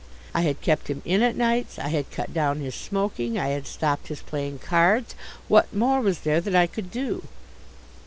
[0.33, 1.77] I had kept him in at nights.
[1.77, 3.37] I had cut down his smoking.
[3.37, 5.13] I had stopped his playing cards.
[5.47, 7.21] What more was there that I could do?